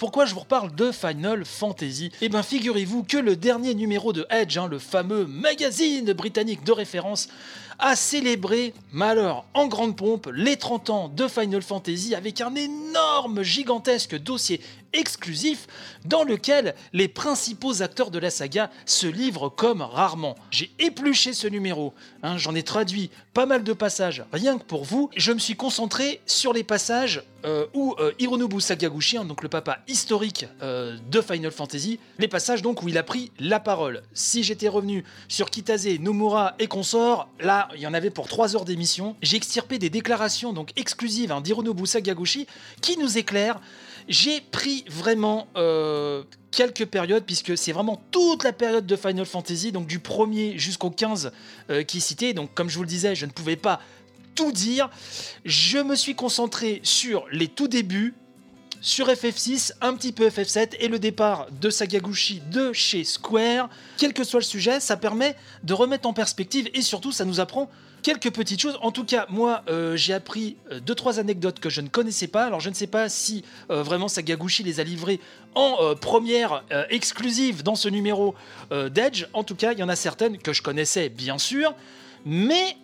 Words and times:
Pourquoi 0.00 0.24
je 0.24 0.32
vous 0.32 0.40
reparle 0.40 0.74
de 0.74 0.92
Final 0.92 1.44
Fantasy? 1.44 2.10
Eh 2.22 2.30
bien, 2.30 2.42
figurez-vous 2.42 3.02
que 3.02 3.18
le 3.18 3.36
dernier 3.36 3.74
numéro 3.74 4.14
de 4.14 4.26
Edge, 4.30 4.56
hein, 4.56 4.66
le 4.66 4.78
fameux 4.78 5.26
magazine 5.26 6.14
britannique 6.14 6.64
de 6.64 6.72
référence, 6.72 7.28
a 7.78 7.94
célébré, 7.96 8.72
malheur 8.92 9.44
en 9.52 9.66
grande 9.66 9.98
pompe, 9.98 10.30
les 10.34 10.56
30 10.56 10.88
ans 10.88 11.08
de 11.10 11.28
Final 11.28 11.60
Fantasy 11.60 12.14
avec 12.14 12.40
un 12.40 12.54
énorme, 12.54 13.42
gigantesque 13.42 14.16
dossier 14.18 14.62
exclusif 14.92 15.66
dans 16.04 16.24
lequel 16.24 16.74
les 16.92 17.08
principaux 17.08 17.82
acteurs 17.82 18.10
de 18.10 18.18
la 18.18 18.30
saga 18.30 18.70
se 18.86 19.06
livrent 19.06 19.48
comme 19.48 19.82
rarement. 19.82 20.36
J'ai 20.50 20.70
épluché 20.78 21.32
ce 21.32 21.46
numéro, 21.46 21.94
hein, 22.22 22.38
j'en 22.38 22.54
ai 22.54 22.62
traduit 22.62 23.10
pas 23.32 23.46
mal 23.46 23.62
de 23.62 23.72
passages 23.72 24.24
rien 24.32 24.58
que 24.58 24.64
pour 24.64 24.84
vous. 24.84 25.10
Je 25.16 25.32
me 25.32 25.38
suis 25.38 25.56
concentré 25.56 26.20
sur 26.26 26.52
les 26.52 26.64
passages 26.64 27.22
euh, 27.44 27.66
où 27.74 27.94
euh, 27.98 28.12
Hironobu 28.18 28.60
Sakaguchi, 28.60 29.16
hein, 29.16 29.24
donc 29.24 29.42
le 29.42 29.48
papa 29.48 29.78
historique 29.88 30.46
euh, 30.62 30.98
de 31.10 31.20
Final 31.20 31.50
Fantasy, 31.50 31.98
les 32.18 32.28
passages 32.28 32.62
donc 32.62 32.82
où 32.82 32.88
il 32.88 32.98
a 32.98 33.02
pris 33.02 33.32
la 33.38 33.60
parole. 33.60 34.02
Si 34.12 34.42
j'étais 34.42 34.68
revenu 34.68 35.04
sur 35.28 35.50
Kitase, 35.50 35.86
Nomura 36.00 36.54
et 36.58 36.66
consorts, 36.66 37.28
là 37.40 37.68
il 37.74 37.80
y 37.80 37.86
en 37.86 37.94
avait 37.94 38.10
pour 38.10 38.28
3 38.28 38.56
heures 38.56 38.64
d'émission. 38.64 39.16
J'ai 39.22 39.36
extirpé 39.36 39.78
des 39.78 39.90
déclarations 39.90 40.52
donc 40.52 40.72
exclusives 40.76 41.32
hein, 41.32 41.40
d'Hironobu 41.40 41.86
Sakaguchi 41.86 42.46
qui 42.82 42.96
nous 42.98 43.16
éclairent 43.16 43.60
j'ai 44.08 44.40
pris 44.40 44.79
vraiment 44.88 45.48
euh, 45.56 46.22
quelques 46.50 46.86
périodes, 46.86 47.24
puisque 47.24 47.56
c'est 47.56 47.72
vraiment 47.72 48.02
toute 48.10 48.44
la 48.44 48.52
période 48.52 48.86
de 48.86 48.96
Final 48.96 49.26
Fantasy, 49.26 49.72
donc 49.72 49.86
du 49.86 49.98
premier 49.98 50.58
jusqu'au 50.58 50.90
15 50.90 51.32
euh, 51.70 51.82
qui 51.82 51.98
est 51.98 52.00
cité. 52.00 52.34
Donc, 52.34 52.54
comme 52.54 52.68
je 52.68 52.76
vous 52.76 52.82
le 52.82 52.88
disais, 52.88 53.14
je 53.14 53.26
ne 53.26 53.30
pouvais 53.30 53.56
pas 53.56 53.80
tout 54.34 54.52
dire. 54.52 54.90
Je 55.44 55.78
me 55.78 55.94
suis 55.94 56.14
concentré 56.14 56.80
sur 56.82 57.26
les 57.32 57.48
tout 57.48 57.68
débuts, 57.68 58.14
sur 58.80 59.08
FF6, 59.08 59.72
un 59.80 59.94
petit 59.94 60.12
peu 60.12 60.28
FF7 60.28 60.76
et 60.80 60.88
le 60.88 60.98
départ 60.98 61.46
de 61.60 61.70
Sagaguchi 61.70 62.42
de 62.50 62.72
chez 62.72 63.04
Square. 63.04 63.68
Quel 63.98 64.14
que 64.14 64.24
soit 64.24 64.40
le 64.40 64.44
sujet, 64.44 64.80
ça 64.80 64.96
permet 64.96 65.36
de 65.64 65.74
remettre 65.74 66.08
en 66.08 66.12
perspective 66.12 66.68
et 66.72 66.82
surtout 66.82 67.12
ça 67.12 67.24
nous 67.24 67.40
apprend 67.40 67.70
quelques 68.02 68.32
petites 68.32 68.60
choses. 68.60 68.78
En 68.82 68.92
tout 68.92 69.04
cas, 69.04 69.26
moi, 69.28 69.62
euh, 69.68 69.96
j'ai 69.96 70.14
appris 70.14 70.56
euh, 70.70 70.80
deux 70.80 70.94
trois 70.94 71.18
anecdotes 71.18 71.60
que 71.60 71.68
je 71.68 71.80
ne 71.80 71.88
connaissais 71.88 72.26
pas. 72.26 72.44
Alors, 72.44 72.60
je 72.60 72.70
ne 72.70 72.74
sais 72.74 72.86
pas 72.86 73.08
si 73.08 73.44
euh, 73.70 73.82
vraiment 73.82 74.08
Sagaguchi 74.08 74.62
les 74.62 74.80
a 74.80 74.84
livrées 74.84 75.20
en 75.54 75.96
première 76.00 76.62
exclusive 76.90 77.64
dans 77.64 77.74
ce 77.74 77.88
numéro 77.88 78.36
d'Edge. 78.70 79.26
En 79.32 79.42
tout 79.42 79.56
cas, 79.56 79.72
il 79.72 79.80
y 79.80 79.82
en 79.82 79.88
a 79.88 79.96
certaines 79.96 80.38
que 80.38 80.52
je 80.52 80.62
connaissais 80.62 81.08
bien 81.08 81.38
sûr, 81.38 81.74
mais 82.24 82.76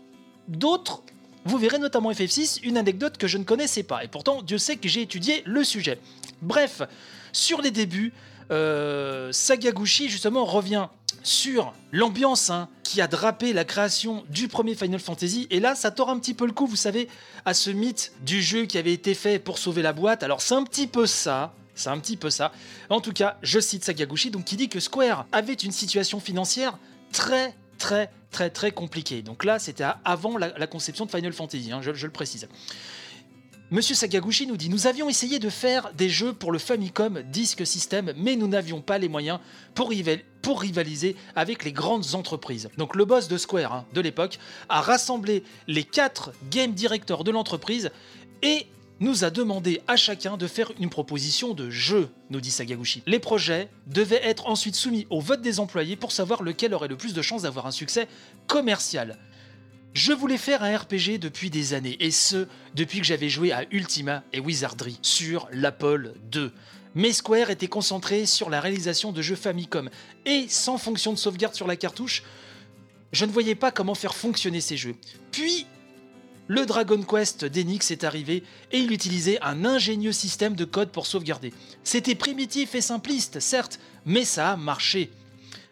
d'autres. 0.48 1.02
Vous 1.46 1.58
verrez 1.58 1.78
notamment 1.78 2.10
FF6 2.10 2.60
une 2.64 2.76
anecdote 2.76 3.18
que 3.18 3.28
je 3.28 3.38
ne 3.38 3.44
connaissais 3.44 3.84
pas. 3.84 4.02
Et 4.02 4.08
pourtant, 4.08 4.42
Dieu 4.42 4.58
sait 4.58 4.76
que 4.76 4.88
j'ai 4.88 5.02
étudié 5.02 5.42
le 5.46 5.62
sujet. 5.62 6.00
Bref, 6.42 6.82
sur 7.32 7.62
les 7.62 7.70
débuts, 7.70 8.12
Sagaguchi 8.50 10.08
justement 10.08 10.44
revient 10.44 10.88
sur 11.22 11.72
l'ambiance 11.92 12.50
hein, 12.50 12.68
qui 12.82 13.00
a 13.00 13.06
drapé 13.06 13.52
la 13.52 13.64
création 13.64 14.24
du 14.28 14.48
premier 14.48 14.74
Final 14.74 15.00
Fantasy. 15.00 15.46
Et 15.50 15.60
là, 15.60 15.74
ça 15.74 15.90
tord 15.90 16.10
un 16.10 16.18
petit 16.18 16.34
peu 16.34 16.46
le 16.46 16.52
coup, 16.52 16.66
vous 16.66 16.76
savez, 16.76 17.08
à 17.44 17.54
ce 17.54 17.70
mythe 17.70 18.12
du 18.24 18.42
jeu 18.42 18.66
qui 18.66 18.78
avait 18.78 18.92
été 18.92 19.14
fait 19.14 19.38
pour 19.38 19.58
sauver 19.58 19.82
la 19.82 19.92
boîte. 19.92 20.22
Alors 20.22 20.40
c'est 20.40 20.54
un 20.54 20.64
petit 20.64 20.86
peu 20.86 21.06
ça. 21.06 21.54
C'est 21.74 21.90
un 21.90 21.98
petit 21.98 22.16
peu 22.16 22.30
ça. 22.30 22.52
En 22.88 23.00
tout 23.00 23.12
cas, 23.12 23.36
je 23.42 23.60
cite 23.60 23.84
Sagaguchi, 23.84 24.30
donc 24.30 24.44
qui 24.44 24.56
dit 24.56 24.68
que 24.68 24.80
Square 24.80 25.26
avait 25.30 25.52
une 25.52 25.72
situation 25.72 26.20
financière 26.20 26.78
très 27.12 27.54
très 27.76 28.10
très 28.30 28.50
très 28.50 28.70
compliquée. 28.70 29.22
Donc 29.22 29.44
là, 29.44 29.58
c'était 29.58 29.84
avant 30.04 30.36
la, 30.36 30.66
conception 30.66 31.06
de 31.06 31.10
Final 31.10 31.32
Fantasy, 31.32 31.72
hein, 31.72 31.80
je, 31.82 31.90
le 31.90 32.12
précise. 32.12 32.48
Monsieur 33.70 33.94
Sagaguchi 33.94 34.46
nous 34.46 34.56
dit 34.56 34.68
Nous 34.68 34.86
avions 34.86 35.08
essayé 35.08 35.38
de 35.38 35.48
faire 35.48 35.92
des 35.94 36.08
jeux 36.08 36.32
pour 36.32 36.52
le 36.52 36.58
Famicom 36.58 37.22
Disk 37.22 37.66
System, 37.66 38.12
mais 38.16 38.36
nous 38.36 38.46
n'avions 38.46 38.80
pas 38.80 38.98
les 38.98 39.08
moyens 39.08 39.40
pour, 39.74 39.90
rivaliser 40.60 41.16
avec 41.34 41.64
les 41.64 41.72
grandes 41.72 42.14
entreprises. 42.14 42.68
Donc 42.78 42.94
le 42.94 43.04
boss 43.04 43.26
de 43.26 43.36
Square 43.38 43.72
hein, 43.72 43.86
de 43.94 44.00
l'époque 44.00 44.38
a 44.68 44.80
rassemblé 44.80 45.42
les 45.66 45.82
quatre 45.82 46.32
game 46.50 46.72
directors 46.72 47.24
de 47.24 47.32
l'entreprise 47.32 47.90
et 48.42 48.66
nous 49.00 49.24
a 49.24 49.30
demandé 49.30 49.82
à 49.86 49.96
chacun 49.96 50.36
de 50.36 50.46
faire 50.46 50.72
une 50.80 50.88
proposition 50.88 51.54
de 51.54 51.70
jeu, 51.70 52.08
nous 52.30 52.40
dit 52.40 52.50
Sagaguchi. 52.50 53.02
Les 53.06 53.18
projets 53.18 53.68
devaient 53.86 54.24
être 54.24 54.46
ensuite 54.46 54.74
soumis 54.74 55.06
au 55.10 55.20
vote 55.20 55.42
des 55.42 55.60
employés 55.60 55.96
pour 55.96 56.12
savoir 56.12 56.42
lequel 56.42 56.74
aurait 56.74 56.88
le 56.88 56.96
plus 56.96 57.14
de 57.14 57.22
chances 57.22 57.42
d'avoir 57.42 57.66
un 57.66 57.70
succès 57.70 58.08
commercial. 58.46 59.18
Je 59.92 60.12
voulais 60.12 60.38
faire 60.38 60.62
un 60.62 60.76
RPG 60.76 61.18
depuis 61.18 61.48
des 61.48 61.72
années, 61.72 61.96
et 62.00 62.10
ce, 62.10 62.48
depuis 62.74 63.00
que 63.00 63.06
j'avais 63.06 63.30
joué 63.30 63.52
à 63.52 63.64
Ultima 63.70 64.24
et 64.32 64.40
Wizardry 64.40 64.98
sur 65.00 65.48
l'Apple 65.52 66.12
II. 66.34 66.50
Mais 66.94 67.12
Square 67.12 67.50
était 67.50 67.66
concentré 67.66 68.26
sur 68.26 68.50
la 68.50 68.60
réalisation 68.60 69.12
de 69.12 69.22
jeux 69.22 69.36
Famicom, 69.36 69.88
et 70.24 70.46
sans 70.48 70.78
fonction 70.78 71.12
de 71.12 71.18
sauvegarde 71.18 71.54
sur 71.54 71.66
la 71.66 71.76
cartouche, 71.76 72.22
je 73.12 73.24
ne 73.24 73.30
voyais 73.30 73.54
pas 73.54 73.70
comment 73.70 73.94
faire 73.94 74.14
fonctionner 74.14 74.60
ces 74.60 74.76
jeux. 74.76 74.96
Puis, 75.32 75.66
le 76.48 76.66
Dragon 76.66 77.02
Quest 77.02 77.44
d'Enix 77.44 77.90
est 77.90 78.04
arrivé 78.04 78.42
et 78.72 78.78
il 78.78 78.92
utilisait 78.92 79.38
un 79.42 79.64
ingénieux 79.64 80.12
système 80.12 80.54
de 80.54 80.64
code 80.64 80.90
pour 80.90 81.06
sauvegarder. 81.06 81.52
C'était 81.84 82.14
primitif 82.14 82.74
et 82.74 82.80
simpliste, 82.80 83.40
certes, 83.40 83.80
mais 84.04 84.24
ça 84.24 84.52
a 84.52 84.56
marché. 84.56 85.10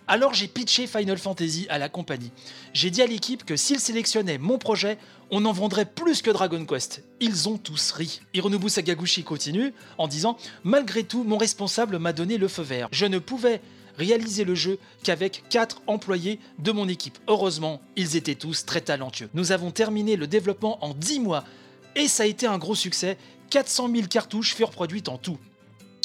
Alors 0.06 0.34
j'ai 0.34 0.48
pitché 0.48 0.86
Final 0.86 1.16
Fantasy 1.16 1.66
à 1.70 1.78
la 1.78 1.88
compagnie. 1.88 2.30
J'ai 2.74 2.90
dit 2.90 3.00
à 3.00 3.06
l'équipe 3.06 3.44
que 3.44 3.56
s'ils 3.56 3.80
sélectionnaient 3.80 4.36
mon 4.36 4.58
projet, 4.58 4.98
on 5.30 5.46
en 5.46 5.52
vendrait 5.52 5.86
plus 5.86 6.20
que 6.20 6.30
Dragon 6.30 6.64
Quest. 6.66 7.02
Ils 7.20 7.48
ont 7.48 7.56
tous 7.56 7.92
ri. 7.92 8.20
Hironobu 8.34 8.68
Sagaguchi 8.68 9.24
continue 9.24 9.72
en 9.96 10.06
disant 10.06 10.36
Malgré 10.62 11.04
tout, 11.04 11.24
mon 11.24 11.38
responsable 11.38 11.98
m'a 11.98 12.12
donné 12.12 12.36
le 12.36 12.48
feu 12.48 12.62
vert. 12.62 12.88
Je 12.92 13.06
ne 13.06 13.18
pouvais 13.18 13.62
réaliser 13.98 14.44
le 14.44 14.54
jeu 14.54 14.78
qu'avec 15.02 15.44
4 15.50 15.82
employés 15.86 16.40
de 16.58 16.72
mon 16.72 16.88
équipe. 16.88 17.18
Heureusement, 17.28 17.80
ils 17.96 18.16
étaient 18.16 18.34
tous 18.34 18.64
très 18.64 18.80
talentueux. 18.80 19.28
Nous 19.34 19.52
avons 19.52 19.70
terminé 19.70 20.16
le 20.16 20.26
développement 20.26 20.84
en 20.84 20.94
10 20.94 21.20
mois 21.20 21.44
et 21.96 22.08
ça 22.08 22.24
a 22.24 22.26
été 22.26 22.46
un 22.46 22.58
gros 22.58 22.74
succès. 22.74 23.16
400 23.50 23.90
000 23.94 24.06
cartouches 24.08 24.54
furent 24.54 24.70
produites 24.70 25.08
en 25.08 25.18
tout. 25.18 25.38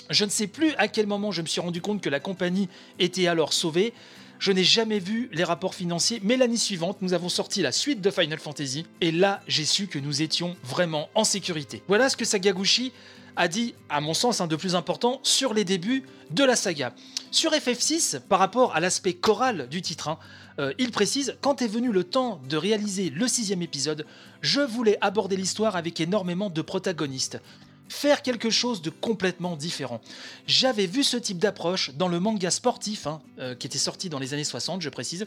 Je 0.09 0.25
ne 0.25 0.29
sais 0.29 0.47
plus 0.47 0.73
à 0.77 0.87
quel 0.87 1.07
moment 1.07 1.31
je 1.31 1.41
me 1.41 1.47
suis 1.47 1.61
rendu 1.61 1.81
compte 1.81 2.01
que 2.01 2.09
la 2.09 2.19
compagnie 2.19 2.67
était 2.97 3.27
alors 3.27 3.53
sauvée. 3.53 3.93
Je 4.39 4.51
n'ai 4.51 4.63
jamais 4.63 4.99
vu 4.99 5.29
les 5.33 5.43
rapports 5.43 5.75
financiers, 5.75 6.21
mais 6.23 6.37
l'année 6.37 6.57
suivante, 6.57 7.01
nous 7.01 7.13
avons 7.13 7.27
sorti 7.27 7.61
la 7.61 7.73
suite 7.73 7.99
de 7.99 8.09
Final 8.09 8.39
Fantasy, 8.39 8.85
et 9.01 9.11
là, 9.11 9.41
j'ai 9.47 9.65
su 9.65 9.87
que 9.87 9.99
nous 9.99 10.21
étions 10.21 10.55
vraiment 10.63 11.09
en 11.13 11.25
sécurité. 11.25 11.83
Voilà 11.89 12.07
ce 12.07 12.15
que 12.15 12.23
Sagaguchi 12.23 12.93
a 13.39 13.47
dit, 13.47 13.73
à 13.87 14.01
mon 14.01 14.13
sens, 14.13 14.41
un 14.41 14.47
de 14.47 14.57
plus 14.57 14.75
important, 14.75 15.21
sur 15.23 15.53
les 15.53 15.63
débuts 15.63 16.03
de 16.29 16.43
la 16.43 16.57
saga. 16.57 16.93
Sur 17.31 17.51
FF6, 17.53 18.19
par 18.19 18.37
rapport 18.37 18.75
à 18.75 18.81
l'aspect 18.81 19.13
choral 19.13 19.69
du 19.69 19.81
titre, 19.81 20.09
hein, 20.09 20.19
euh, 20.59 20.73
il 20.77 20.91
précise 20.91 21.37
Quand 21.39 21.61
est 21.61 21.67
venu 21.67 21.93
le 21.93 22.03
temps 22.03 22.41
de 22.49 22.57
réaliser 22.57 23.09
le 23.09 23.29
sixième 23.29 23.61
épisode, 23.61 24.05
je 24.41 24.59
voulais 24.59 24.97
aborder 24.99 25.37
l'histoire 25.37 25.77
avec 25.77 26.01
énormément 26.01 26.49
de 26.49 26.61
protagonistes 26.61 27.39
faire 27.87 28.21
quelque 28.21 28.51
chose 28.51 28.83
de 28.83 28.91
complètement 28.91 29.55
différent. 29.55 29.99
J'avais 30.45 30.85
vu 30.85 31.03
ce 31.03 31.17
type 31.17 31.39
d'approche 31.39 31.91
dans 31.95 32.07
le 32.07 32.19
manga 32.19 32.51
sportif, 32.51 33.07
hein, 33.07 33.19
euh, 33.39 33.55
qui 33.55 33.65
était 33.65 33.79
sorti 33.79 34.09
dans 34.09 34.19
les 34.19 34.35
années 34.35 34.43
60, 34.43 34.81
je 34.81 34.89
précise, 34.89 35.25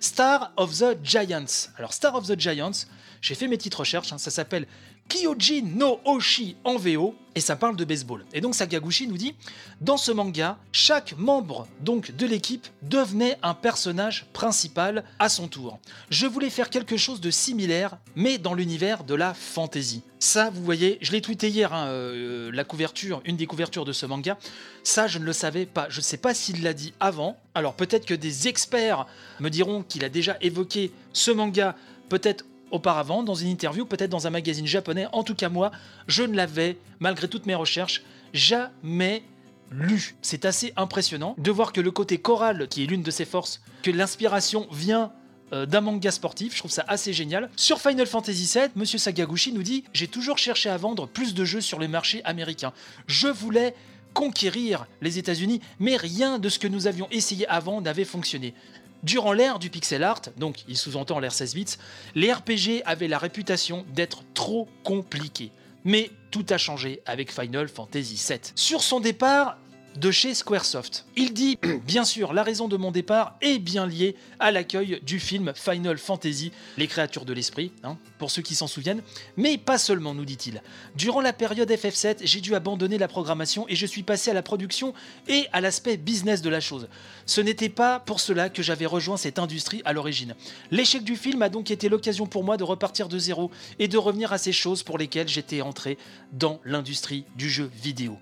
Star 0.00 0.52
of 0.56 0.76
the 0.76 0.98
Giants. 1.04 1.68
Alors 1.76 1.92
Star 1.92 2.16
of 2.16 2.26
the 2.26 2.38
Giants, 2.38 2.86
j'ai 3.20 3.36
fait 3.36 3.46
mes 3.46 3.56
petites 3.56 3.76
recherches, 3.76 4.12
hein, 4.12 4.18
ça 4.18 4.30
s'appelle 4.30 4.66
Kyojin 5.10 5.72
no 5.74 6.00
Oshi 6.04 6.56
en 6.62 6.76
VO 6.76 7.16
et 7.34 7.40
ça 7.40 7.56
parle 7.56 7.74
de 7.74 7.84
baseball. 7.84 8.24
Et 8.32 8.40
donc 8.40 8.54
Sakaguchi 8.54 9.08
nous 9.08 9.16
dit 9.16 9.34
dans 9.80 9.96
ce 9.96 10.12
manga, 10.12 10.56
chaque 10.70 11.16
membre 11.18 11.66
donc 11.80 12.12
de 12.12 12.26
l'équipe 12.26 12.68
devenait 12.82 13.36
un 13.42 13.54
personnage 13.54 14.26
principal 14.32 15.04
à 15.18 15.28
son 15.28 15.48
tour. 15.48 15.80
Je 16.10 16.26
voulais 16.26 16.48
faire 16.48 16.70
quelque 16.70 16.96
chose 16.96 17.20
de 17.20 17.30
similaire 17.32 17.98
mais 18.14 18.38
dans 18.38 18.54
l'univers 18.54 19.02
de 19.02 19.14
la 19.14 19.34
fantasy. 19.34 20.02
Ça, 20.20 20.50
vous 20.50 20.62
voyez, 20.62 20.98
je 21.00 21.10
l'ai 21.10 21.20
tweeté 21.20 21.48
hier 21.48 21.72
hein, 21.72 21.88
euh, 21.88 22.52
la 22.52 22.62
couverture, 22.62 23.20
une 23.24 23.36
des 23.36 23.46
couvertures 23.46 23.84
de 23.84 23.92
ce 23.92 24.06
manga. 24.06 24.38
Ça, 24.84 25.08
je 25.08 25.18
ne 25.18 25.24
le 25.24 25.32
savais 25.32 25.66
pas. 25.66 25.88
Je 25.88 25.98
ne 25.98 26.04
sais 26.04 26.18
pas 26.18 26.34
s'il 26.34 26.62
l'a 26.62 26.74
dit 26.74 26.92
avant. 27.00 27.36
Alors 27.56 27.74
peut-être 27.74 28.06
que 28.06 28.14
des 28.14 28.46
experts 28.46 29.06
me 29.40 29.48
diront 29.48 29.82
qu'il 29.82 30.04
a 30.04 30.08
déjà 30.08 30.36
évoqué 30.40 30.92
ce 31.12 31.32
manga 31.32 31.74
peut-être 32.10 32.44
auparavant, 32.70 33.22
dans 33.22 33.34
une 33.34 33.48
interview, 33.48 33.84
peut-être 33.84 34.10
dans 34.10 34.26
un 34.26 34.30
magazine 34.30 34.66
japonais. 34.66 35.06
En 35.12 35.22
tout 35.22 35.34
cas, 35.34 35.48
moi, 35.48 35.70
je 36.06 36.22
ne 36.22 36.34
l'avais, 36.34 36.78
malgré 36.98 37.28
toutes 37.28 37.46
mes 37.46 37.54
recherches, 37.54 38.02
jamais 38.32 39.22
lu. 39.70 40.16
C'est 40.22 40.44
assez 40.44 40.72
impressionnant 40.76 41.34
de 41.38 41.50
voir 41.50 41.72
que 41.72 41.80
le 41.80 41.90
côté 41.90 42.18
choral, 42.18 42.68
qui 42.68 42.82
est 42.84 42.86
l'une 42.86 43.02
de 43.02 43.10
ses 43.10 43.24
forces, 43.24 43.60
que 43.82 43.90
l'inspiration 43.90 44.66
vient 44.72 45.12
euh, 45.52 45.66
d'un 45.66 45.80
manga 45.80 46.10
sportif, 46.10 46.54
je 46.54 46.58
trouve 46.58 46.70
ça 46.70 46.84
assez 46.86 47.12
génial. 47.12 47.50
Sur 47.56 47.80
Final 47.80 48.06
Fantasy 48.06 48.50
VII, 48.52 48.68
Monsieur 48.76 48.98
Sagaguchi 48.98 49.52
nous 49.52 49.62
dit 49.62 49.84
J'ai 49.92 50.08
toujours 50.08 50.38
cherché 50.38 50.68
à 50.68 50.76
vendre 50.76 51.08
plus 51.08 51.34
de 51.34 51.44
jeux 51.44 51.60
sur 51.60 51.78
le 51.78 51.88
marché 51.88 52.22
américain. 52.24 52.72
Je 53.06 53.28
voulais 53.28 53.74
conquérir 54.14 54.86
les 55.00 55.18
États-Unis, 55.18 55.60
mais 55.78 55.96
rien 55.96 56.38
de 56.38 56.48
ce 56.48 56.58
que 56.58 56.68
nous 56.68 56.86
avions 56.86 57.08
essayé 57.10 57.46
avant 57.48 57.80
n'avait 57.80 58.04
fonctionné. 58.04 58.54
Durant 59.02 59.32
l'ère 59.32 59.58
du 59.58 59.70
pixel 59.70 60.02
art, 60.02 60.20
donc 60.36 60.64
il 60.68 60.76
sous-entend 60.76 61.20
l'ère 61.20 61.32
16 61.32 61.54
bits, 61.54 61.76
les 62.14 62.32
RPG 62.32 62.82
avaient 62.84 63.08
la 63.08 63.18
réputation 63.18 63.84
d'être 63.94 64.22
trop 64.34 64.68
compliqués. 64.84 65.52
Mais 65.84 66.10
tout 66.30 66.44
a 66.50 66.58
changé 66.58 67.00
avec 67.06 67.32
Final 67.32 67.68
Fantasy 67.68 68.22
VII. 68.28 68.40
Sur 68.54 68.82
son 68.82 69.00
départ, 69.00 69.56
de 69.96 70.10
chez 70.10 70.34
Squaresoft. 70.34 71.06
Il 71.16 71.32
dit 71.32 71.58
Bien 71.86 72.04
sûr, 72.04 72.32
la 72.32 72.42
raison 72.42 72.68
de 72.68 72.76
mon 72.76 72.90
départ 72.90 73.36
est 73.40 73.58
bien 73.58 73.86
liée 73.86 74.16
à 74.38 74.50
l'accueil 74.50 75.00
du 75.02 75.18
film 75.18 75.52
Final 75.54 75.98
Fantasy, 75.98 76.52
Les 76.78 76.86
créatures 76.86 77.24
de 77.24 77.32
l'esprit, 77.32 77.72
hein, 77.82 77.96
pour 78.18 78.30
ceux 78.30 78.42
qui 78.42 78.54
s'en 78.54 78.66
souviennent, 78.66 79.02
mais 79.36 79.58
pas 79.58 79.78
seulement, 79.78 80.14
nous 80.14 80.24
dit-il. 80.24 80.62
Durant 80.94 81.20
la 81.20 81.32
période 81.32 81.70
FF7, 81.70 82.18
j'ai 82.22 82.40
dû 82.40 82.54
abandonner 82.54 82.98
la 82.98 83.08
programmation 83.08 83.66
et 83.68 83.76
je 83.76 83.86
suis 83.86 84.02
passé 84.02 84.30
à 84.30 84.34
la 84.34 84.42
production 84.42 84.94
et 85.28 85.46
à 85.52 85.60
l'aspect 85.60 85.96
business 85.96 86.42
de 86.42 86.50
la 86.50 86.60
chose. 86.60 86.88
Ce 87.26 87.40
n'était 87.40 87.68
pas 87.68 88.00
pour 88.00 88.20
cela 88.20 88.48
que 88.48 88.62
j'avais 88.62 88.86
rejoint 88.86 89.16
cette 89.16 89.38
industrie 89.38 89.82
à 89.84 89.92
l'origine. 89.92 90.34
L'échec 90.70 91.04
du 91.04 91.16
film 91.16 91.42
a 91.42 91.48
donc 91.48 91.70
été 91.70 91.88
l'occasion 91.88 92.26
pour 92.26 92.44
moi 92.44 92.56
de 92.56 92.64
repartir 92.64 93.08
de 93.08 93.18
zéro 93.18 93.50
et 93.78 93.88
de 93.88 93.98
revenir 93.98 94.32
à 94.32 94.38
ces 94.38 94.52
choses 94.52 94.82
pour 94.82 94.98
lesquelles 94.98 95.28
j'étais 95.28 95.60
entré 95.60 95.98
dans 96.32 96.60
l'industrie 96.64 97.24
du 97.36 97.50
jeu 97.50 97.70
vidéo. 97.74 98.18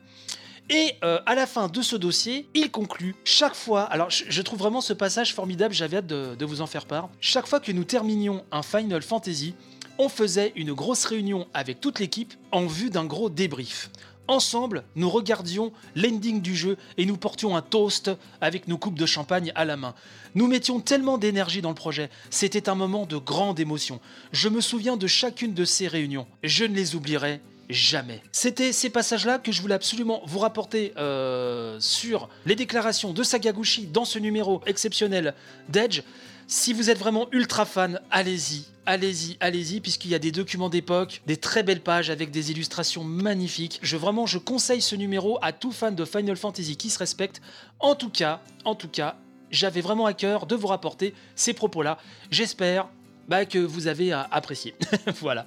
Et 0.71 0.97
euh, 1.03 1.19
à 1.25 1.35
la 1.35 1.47
fin 1.47 1.69
de 1.69 1.81
ce 1.81 1.97
dossier, 1.97 2.47
il 2.53 2.71
conclut 2.71 3.17
chaque 3.25 3.55
fois. 3.55 3.83
Alors, 3.85 4.11
je, 4.11 4.43
trouve 4.43 4.59
vraiment 4.59 4.83
ce 4.83 4.93
passage 4.93 5.35
formidable. 5.35 5.73
J'avais 5.73 5.99
hâte 5.99 6.07
de, 6.07 6.45
vous 6.45 6.61
en 6.61 6.67
faire 6.67 6.85
part. 6.85 7.09
Chaque 7.21 7.47
fois 7.47 7.59
que 7.59 7.73
nous 7.73 7.85
terminions 7.85 8.45
un 8.53 8.63
Final 8.63 9.01
Fantasy, 9.01 9.55
on 9.99 10.11
faisait 10.11 10.53
une 10.57 10.75
grosse 10.75 11.07
réunion 11.07 11.49
avec 11.55 11.81
toute 11.81 12.01
l'équipe 12.01 12.35
en 12.53 12.67
vue 12.67 12.91
d'un 12.91 13.07
gros 13.07 13.31
débrief. 13.31 13.91
Ensemble, 14.29 14.85
nous 14.95 15.09
regardions 15.09 15.73
l'ending 15.97 16.43
du 16.43 16.55
jeu 16.55 16.77
et 16.99 17.07
nous 17.07 17.17
portions 17.17 17.57
un 17.57 17.63
toast 17.63 18.11
avec 18.43 18.69
nos 18.69 18.77
coupes 18.77 18.99
de 18.99 19.07
champagne 19.07 19.53
à 19.55 19.65
la 19.65 19.79
main. 19.79 19.95
Nous 20.35 20.47
mettions 20.49 20.81
tellement 20.81 21.17
d'énergie 21.17 21.63
dans 21.63 21.71
le 21.71 21.75
projet, 21.75 22.11
c'était 22.29 22.69
un 22.69 22.75
moment 22.75 23.07
de 23.07 23.17
grande 23.17 23.59
émotion. 23.59 24.01
Je 24.33 24.51
me 24.51 24.61
souviens 24.61 24.99
de 24.99 25.07
chacune 25.07 25.55
de 25.55 25.65
ces 25.65 25.89
réunions. 25.89 26.27
Je 26.43 26.65
ne 26.65 26.75
les 26.75 26.95
oublierai 26.95 27.41
jamais. 27.69 28.23
C'était 28.33 28.73
ces 28.73 28.91
passages-là 28.91 29.39
que 29.39 29.53
je 29.53 29.61
voulais 29.61 29.75
absolument 29.75 30.23
vous 30.27 30.39
rapporter 30.39 30.93
euh, 30.97 31.79
sur 31.81 32.29
les 32.47 32.55
déclarations 32.55 33.13
de 33.13 33.23
Sagaguchi 33.23 33.87
dans 33.87 34.05
ce 34.05 34.19
numéro 34.19 34.61
exceptionnel 34.67 35.35
d'Edge. 35.69 36.03
Si 36.47 36.73
vous 36.73 36.89
êtes 36.89 36.99
vraiment 36.99 37.29
ultra 37.31 37.67
fan, 37.67 38.01
allez-y, 38.11 38.65
allez-y, 38.87 39.37
allez-y, 39.41 39.81
puisqu'il 39.81 40.11
y 40.11 40.15
a 40.15 40.19
des 40.19 40.33
documents 40.33 40.71
d'époque, 40.71 41.21
des 41.27 41.37
très 41.37 41.63
belles 41.63 41.83
pages 41.83 42.09
avec 42.09 42.31
des 42.31 42.51
illustrations 42.51 43.05
magnifiques. 43.05 43.79
Je 43.83 43.99
vraiment, 43.99 44.25
je 44.25 44.39
conseille 44.39 44.81
ce 44.81 44.97
numéro 44.97 45.39
à 45.43 45.53
tout 45.53 45.73
fan 45.73 45.95
de 45.95 46.07
Final 46.07 46.37
Fantasy 46.37 46.77
qui 46.77 46.89
se 46.89 46.99
respecte. 46.99 47.43
En 47.81 47.95
tout 47.95 48.09
cas, 48.09 48.41
en 48.65 48.75
tout 48.75 48.89
cas, 48.89 49.17
j'avais 49.51 49.83
vraiment 49.83 50.07
à 50.07 50.15
cœur 50.15 50.47
de 50.47 50.55
vous 50.55 50.69
rapporter 50.69 51.15
ces 51.37 51.53
propos-là. 51.53 51.99
J'espère 52.31 52.89
bah, 53.29 53.45
que 53.45 53.59
vous 53.59 53.87
avez 53.87 54.13
apprécié. 54.13 54.75
voilà. 55.21 55.47